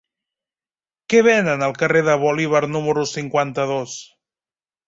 [1.13, 3.99] Què venen al carrer de Bolívar número cinquanta-dos?